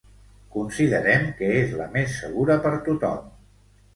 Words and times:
Considerem 0.53 1.27
que 1.41 1.51
és 1.57 1.75
la 1.81 1.87
més 1.97 2.17
segura 2.23 2.57
per 2.65 2.71
tothom. 2.89 3.31